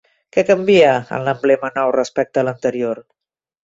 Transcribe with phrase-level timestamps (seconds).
[0.37, 3.09] Què canvia en l'emblema nou respecte a l'anterior?